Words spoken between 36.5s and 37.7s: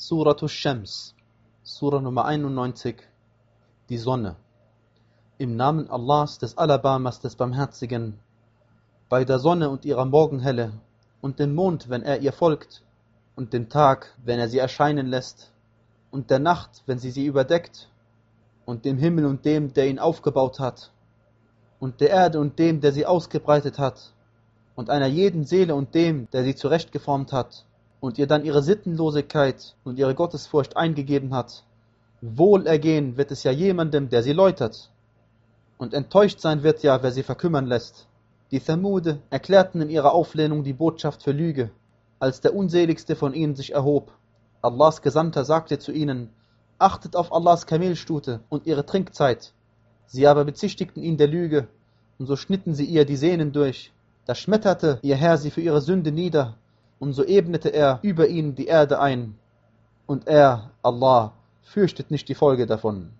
wird ja, wer sie verkümmern